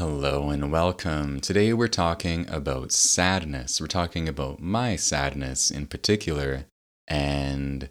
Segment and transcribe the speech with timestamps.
[0.00, 1.40] Hello and welcome.
[1.40, 3.82] Today we're talking about sadness.
[3.82, 6.64] We're talking about my sadness in particular
[7.06, 7.90] and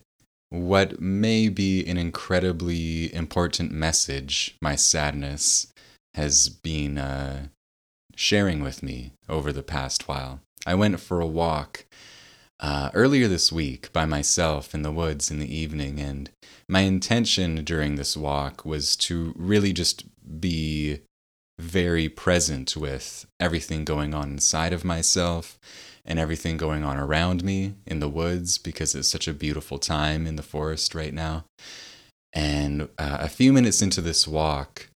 [0.50, 5.72] what may be an incredibly important message my sadness
[6.16, 7.50] has been uh,
[8.16, 10.40] sharing with me over the past while.
[10.66, 11.86] I went for a walk
[12.60, 16.32] uh, earlier this week by myself in the woods in the evening, and
[16.68, 20.06] my intention during this walk was to really just
[20.42, 21.02] be
[21.60, 25.60] very present with everything going on inside of myself
[26.06, 30.26] and everything going on around me in the woods because it's such a beautiful time
[30.26, 31.44] in the forest right now.
[32.34, 34.90] And uh, a few minutes into this walk,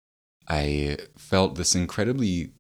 [0.48, 2.52] I felt this incredibly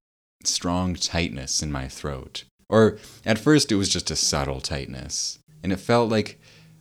[0.43, 2.43] strong tightness in my throat.
[2.69, 5.39] Or at first, it was just a subtle tightness.
[5.63, 6.39] And it felt like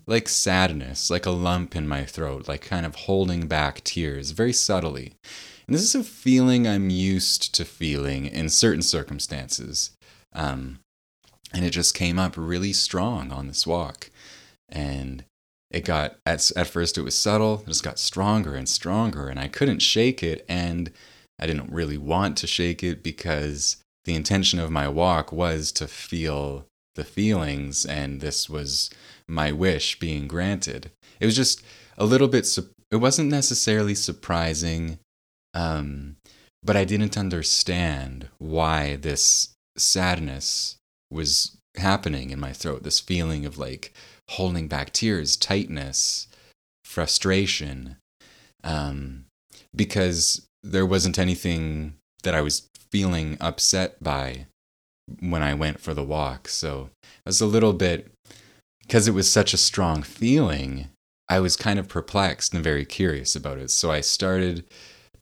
[0.08, 4.52] like sadness, like a lump in my throat, like kind of holding back tears very
[4.52, 5.12] subtly.
[5.66, 9.92] And this is a feeling I'm used to feeling in certain circumstances.
[10.32, 10.80] Um,
[11.52, 14.10] and it just came up really strong on this walk.
[14.68, 15.24] And
[15.70, 19.38] it got, at, at first, it was subtle, it just got stronger and stronger, and
[19.38, 20.44] I couldn't shake it.
[20.48, 20.90] And
[21.38, 25.86] I didn't really want to shake it because the intention of my walk was to
[25.86, 28.90] feel the feelings, and this was
[29.28, 30.90] my wish being granted.
[31.20, 31.62] It was just
[31.96, 32.46] a little bit,
[32.90, 34.98] it wasn't necessarily surprising
[35.54, 36.16] um,
[36.62, 40.76] but I didn't understand why this sadness
[41.10, 43.92] was happening in my throat, this feeling of like
[44.30, 46.28] holding back tears, tightness,
[46.84, 47.96] frustration,
[48.62, 49.24] um,
[49.74, 54.46] because there wasn't anything that I was feeling upset by
[55.20, 56.48] when I went for the walk.
[56.48, 58.10] So I was a little bit,
[58.82, 60.88] because it was such a strong feeling,
[61.28, 63.70] I was kind of perplexed and very curious about it.
[63.70, 64.64] So I started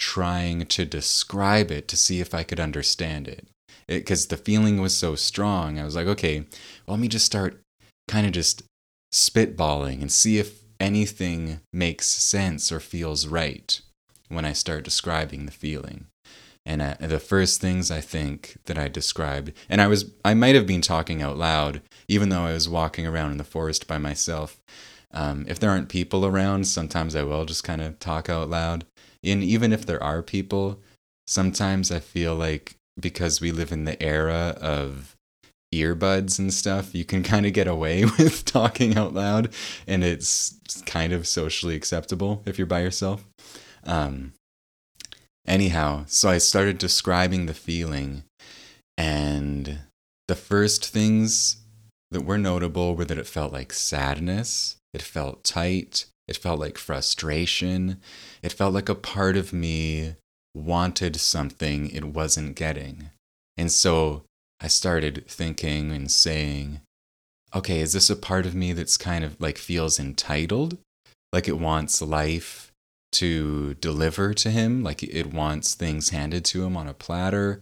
[0.01, 3.47] trying to describe it to see if I could understand it.
[3.87, 6.41] Because the feeling was so strong, I was like, okay,
[6.87, 7.61] well, let me just start
[8.09, 8.63] kind of just
[9.13, 13.81] spitballing and see if anything makes sense or feels right
[14.29, 16.07] when I start describing the feeling.
[16.65, 20.55] And uh, the first things I think that I described, and I was, I might
[20.55, 23.99] have been talking out loud, even though I was walking around in the forest by
[23.99, 24.61] myself.
[25.13, 28.85] Um, if there aren't people around, sometimes I will just kind of talk out loud
[29.25, 30.81] and even if there are people,
[31.27, 35.17] sometimes I feel like because we live in the era of
[35.75, 39.53] earbuds and stuff, you can kind of get away with talking out loud
[39.87, 43.25] and it's kind of socially acceptable if you're by yourself.
[43.85, 44.33] Um,
[45.47, 48.25] anyhow, so I started describing the feeling,
[48.99, 49.81] and
[50.29, 51.57] the first things
[52.11, 56.79] that were notable were that it felt like sadness, it felt tight, it felt like
[56.79, 58.01] frustration.
[58.41, 60.15] It felt like a part of me
[60.55, 63.11] wanted something it wasn't getting.
[63.57, 64.23] And so
[64.61, 66.83] I started thinking and saying,
[67.53, 70.79] okay, is this a part of me that's kind of like feels entitled?
[71.33, 72.71] Like it wants life
[73.13, 74.85] to deliver to him?
[74.85, 77.61] Like it wants things handed to him on a platter?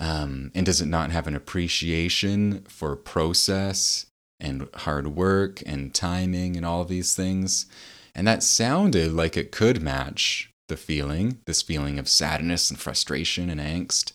[0.00, 4.06] Um, and does it not have an appreciation for process
[4.40, 7.66] and hard work and timing and all these things.
[8.14, 13.50] And that sounded like it could match the feeling, this feeling of sadness and frustration
[13.50, 14.12] and angst.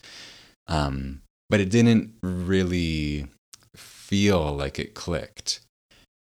[0.67, 3.27] Um, but it didn't really
[3.75, 5.61] feel like it clicked.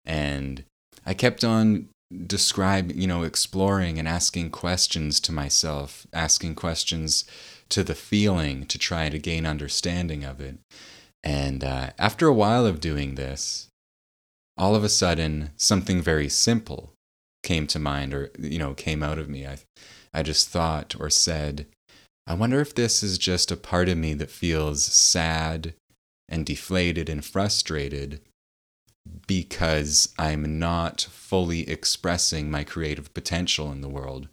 [0.06, 0.64] And
[1.06, 1.90] I kept on
[2.26, 7.26] describing, you know, exploring and asking questions to myself, asking questions
[7.70, 10.58] to the feeling to try to gain understanding of it.
[11.24, 13.67] And uh, after a while of doing this,
[14.58, 16.94] all of a sudden something very simple
[17.44, 19.46] came to mind or you know came out of me.
[19.46, 19.58] I
[20.14, 21.68] i just thought or said
[22.26, 25.74] i wonder if this is just a part of me that feels sad
[26.30, 28.20] and deflated and frustrated
[29.28, 34.28] because i'm not fully expressing my creative potential in the world.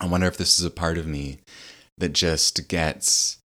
[0.00, 1.38] I wonder if this is a part of me
[1.98, 3.38] that just gets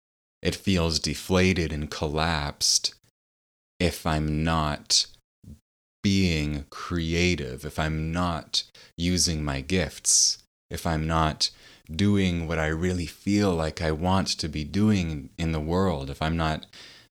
[0.41, 2.93] it feels deflated and collapsed
[3.79, 5.05] if i'm not
[6.01, 8.63] being creative, if I'm not
[8.97, 11.49] using my gifts, if I'm not
[11.90, 16.22] doing what I really feel like I want to be doing in the world, if
[16.22, 16.66] I'm not,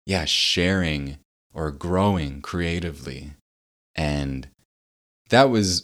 [0.07, 1.19] yeah, sharing
[1.53, 3.33] or growing creatively.
[3.97, 4.49] And
[5.31, 5.83] that was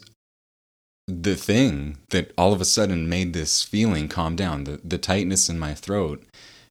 [1.07, 4.63] the thing that all of a sudden made this feeling calm down.
[4.63, 6.23] The, the tightness in my throat,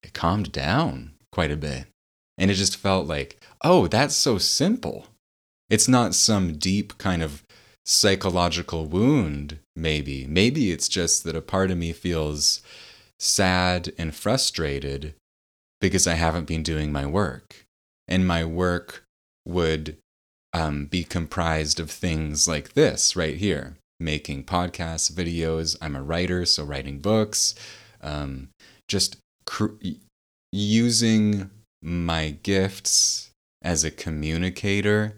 [0.03, 1.87] it calmed down quite a bit.
[2.37, 5.07] And it just felt like, oh, that's so simple.
[5.71, 7.43] It's not some deep kind of
[7.87, 10.27] psychological wound, maybe.
[10.27, 12.63] Maybe it's just that a part of me feels
[13.19, 15.15] sad and frustrated
[15.81, 17.65] because I haven't been doing my work.
[18.09, 19.05] And my work
[19.47, 19.97] would
[20.53, 25.77] um, be comprised of things like this right here making podcasts, videos.
[25.81, 27.55] I'm a writer, so writing books,
[28.03, 28.49] um,
[28.89, 29.17] just
[29.47, 29.79] cr-
[30.53, 31.51] using
[31.83, 33.31] my gifts
[33.63, 35.17] as a communicator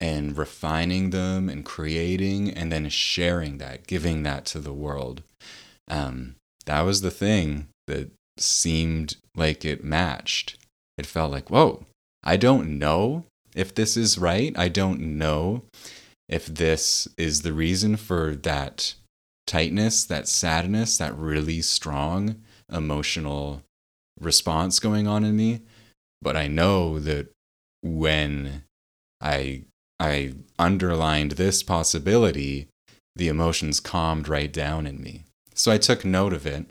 [0.00, 5.22] and refining them and creating and then sharing that, giving that to the world.
[5.88, 10.56] Um, that was the thing that seemed like it matched.
[10.98, 11.86] It felt like, whoa,
[12.22, 14.56] I don't know if this is right.
[14.58, 15.62] I don't know
[16.28, 18.94] if this is the reason for that
[19.46, 23.62] tightness, that sadness, that really strong emotional
[24.20, 25.62] response going on in me.
[26.20, 27.28] But I know that
[27.82, 28.64] when
[29.20, 29.62] I
[29.98, 32.68] I underlined this possibility,
[33.14, 35.24] the emotions calmed right down in me.
[35.54, 36.66] So I took note of it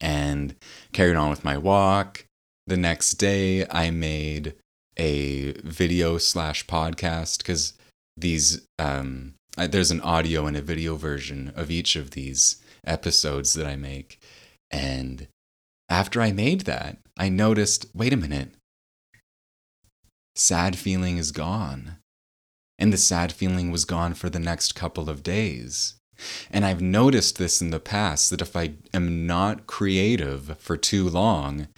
[0.00, 0.54] and
[0.92, 2.24] carried on with my walk.
[2.66, 4.54] The next day, I made
[4.98, 7.72] a video slash podcast because
[8.16, 13.66] these um, there's an audio and a video version of each of these episodes that
[13.66, 14.20] I make.
[14.70, 15.28] And
[15.88, 18.50] after I made that, I noticed wait a minute,
[20.36, 21.97] sad feeling is gone.
[22.78, 25.94] And the sad feeling was gone for the next couple of days.
[26.50, 31.08] And I've noticed this in the past that if I am not creative for too
[31.08, 31.68] long,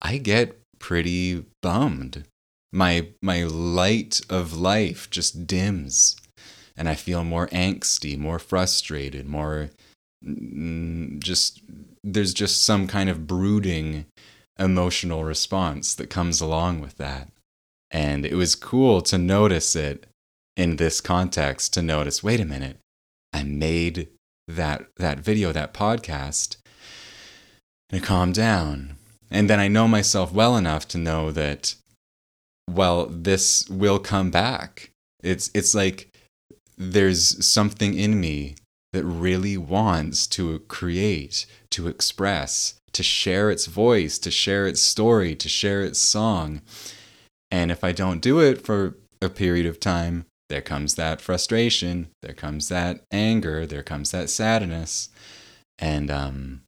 [0.00, 2.24] I get pretty bummed.
[2.72, 6.16] My my light of life just dims
[6.78, 9.70] and I feel more angsty, more frustrated, more
[10.24, 11.60] mm, just
[12.04, 14.06] there's just some kind of brooding
[14.58, 17.30] emotional response that comes along with that.
[17.90, 20.06] And it was cool to notice it
[20.58, 22.78] in this context to notice, wait a minute,
[23.32, 24.08] I made
[24.48, 26.56] that that video, that podcast,
[27.90, 28.96] and calm down.
[29.30, 31.76] And then I know myself well enough to know that,
[32.68, 34.90] well, this will come back.
[35.22, 36.10] It's it's like
[36.76, 38.56] there's something in me
[38.92, 45.36] that really wants to create, to express, to share its voice, to share its story,
[45.36, 46.62] to share its song.
[47.50, 52.08] And if I don't do it for a period of time, there comes that frustration,
[52.22, 55.10] there comes that anger, there comes that sadness.
[55.78, 56.62] And um,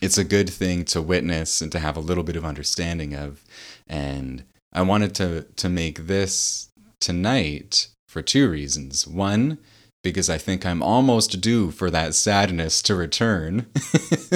[0.00, 3.44] it's a good thing to witness and to have a little bit of understanding of.
[3.86, 6.70] And I wanted to, to make this
[7.00, 9.06] tonight for two reasons.
[9.06, 9.58] One,
[10.04, 13.66] because I think I'm almost due for that sadness to return.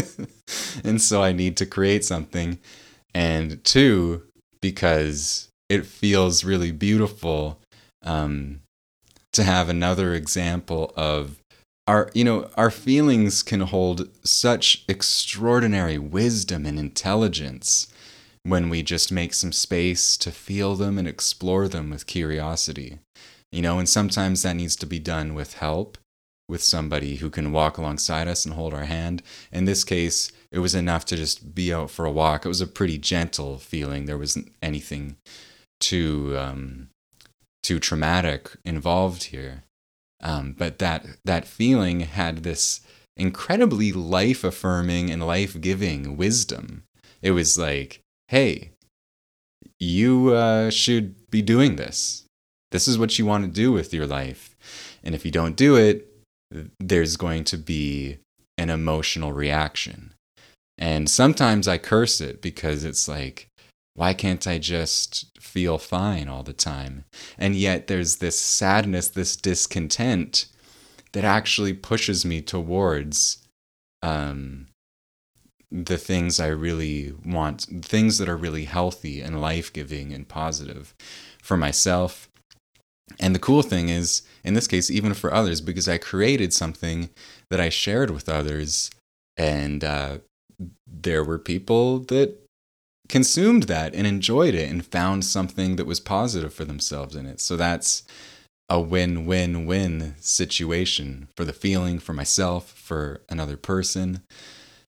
[0.84, 2.58] and so I need to create something.
[3.14, 4.24] And two,
[4.60, 7.58] because it feels really beautiful
[8.02, 8.60] um,
[9.32, 11.38] to have another example of
[11.86, 17.88] our you know our feelings can hold such extraordinary wisdom and intelligence
[18.44, 22.98] when we just make some space to feel them and explore them with curiosity.
[23.50, 25.98] You know and sometimes that needs to be done with help
[26.48, 29.22] with somebody who can walk alongside us and hold our hand.
[29.50, 32.44] In this case it was enough to just be out for a walk.
[32.44, 34.04] It was a pretty gentle feeling.
[34.04, 35.16] There wasn't anything
[35.80, 36.88] too um,
[37.62, 39.64] too traumatic involved here.
[40.22, 42.80] Um, but that that feeling had this
[43.16, 46.84] incredibly life affirming and life giving wisdom.
[47.20, 48.70] It was like, hey,
[49.78, 52.24] you uh, should be doing this.
[52.70, 54.56] This is what you want to do with your life.
[55.04, 56.08] And if you don't do it,
[56.78, 58.18] there's going to be
[58.56, 60.14] an emotional reaction.
[60.78, 63.48] And sometimes I curse it because it's like,
[63.94, 67.04] why can't I just feel fine all the time?
[67.38, 70.46] And yet there's this sadness, this discontent
[71.12, 73.46] that actually pushes me towards
[74.02, 74.68] um,
[75.70, 80.94] the things I really want, things that are really healthy and life giving and positive
[81.42, 82.28] for myself.
[83.20, 87.10] And the cool thing is, in this case, even for others, because I created something
[87.50, 88.90] that I shared with others,
[89.36, 90.18] and uh,
[90.86, 92.41] there were people that
[93.12, 97.40] consumed that and enjoyed it and found something that was positive for themselves in it.
[97.40, 98.04] So that's
[98.70, 104.22] a win win win situation for the feeling, for myself, for another person.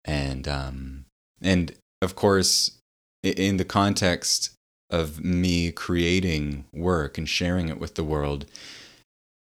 [0.06, 1.06] And, um,
[1.42, 2.78] and of course,
[3.24, 4.52] in the context
[4.92, 8.46] of me creating work and sharing it with the world,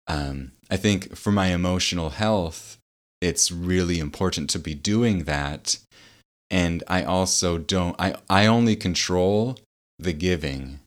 [0.08, 2.78] um, I think for my emotional health,
[3.20, 5.78] it's really important to be doing that
[6.50, 9.58] and I also don't I I only control
[9.98, 10.80] the giving.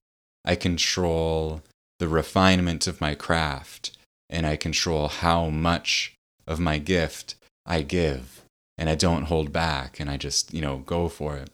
[0.46, 1.62] I control
[2.00, 3.92] the refinement of my craft
[4.30, 6.14] and I control how much
[6.48, 7.36] of my gift
[7.66, 8.42] I give.
[8.80, 11.50] and I don't hold back and I just, you know, go for it.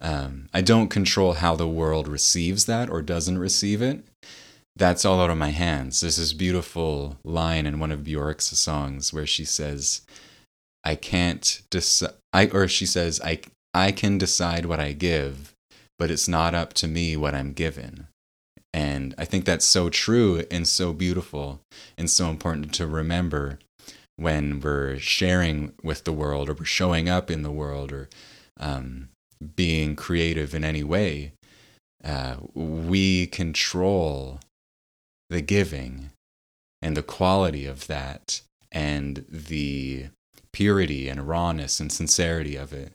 [0.00, 4.02] Um, I don't control how the world receives that or doesn't receive it.
[4.74, 6.00] That's all out of my hands.
[6.00, 10.00] There's this beautiful line in one of Bjork's songs where she says,
[10.86, 13.40] I can't decide, I, or she says, I,
[13.74, 15.52] I can decide what I give,
[15.98, 18.06] but it's not up to me what I'm given.
[18.72, 21.60] And I think that's so true and so beautiful
[21.98, 23.58] and so important to remember
[24.14, 28.08] when we're sharing with the world or we're showing up in the world or
[28.60, 29.08] um,
[29.56, 31.32] being creative in any way.
[32.04, 34.38] Uh, we control
[35.30, 36.10] the giving
[36.80, 38.40] and the quality of that
[38.70, 40.10] and the
[40.56, 42.94] purity and rawness and sincerity of it.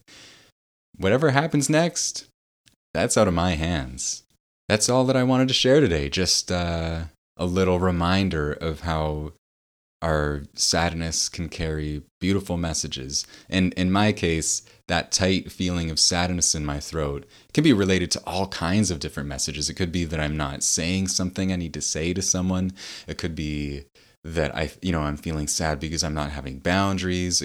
[0.97, 2.25] Whatever happens next,
[2.91, 4.23] that's out of my hands.
[4.67, 6.09] That's all that I wanted to share today.
[6.09, 7.01] Just uh,
[7.37, 9.33] a little reminder of how
[10.01, 13.27] our sadness can carry beautiful messages.
[13.47, 18.09] And in my case, that tight feeling of sadness in my throat can be related
[18.11, 19.69] to all kinds of different messages.
[19.69, 22.71] It could be that I'm not saying something I need to say to someone.
[23.07, 23.83] It could be
[24.23, 27.43] that I, you know, I'm feeling sad because I'm not having boundaries.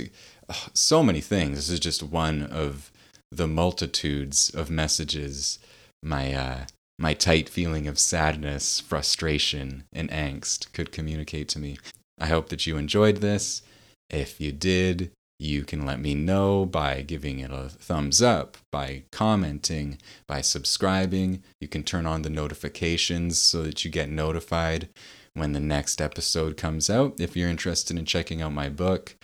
[0.75, 1.57] So many things.
[1.57, 2.91] This is just one of
[3.31, 5.59] the multitudes of messages
[6.03, 6.67] my uh,
[6.99, 11.79] my tight feeling of sadness, frustration, and angst could communicate to me.
[12.19, 13.61] I hope that you enjoyed this.
[14.09, 19.03] If you did, you can let me know by giving it a thumbs up, by
[19.13, 21.43] commenting, by subscribing.
[21.61, 24.89] You can turn on the notifications so that you get notified
[25.37, 27.21] when the next episode comes out.
[27.21, 29.17] If you're interested in checking out my book,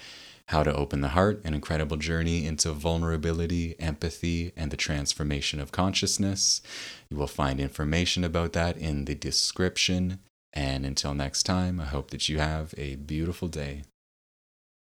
[0.46, 5.72] How to Open the Heart An Incredible Journey into Vulnerability, Empathy, and the Transformation of
[5.72, 6.60] Consciousness,
[7.08, 10.18] you will find information about that in the description.
[10.52, 13.84] And until next time, I hope that you have a beautiful day.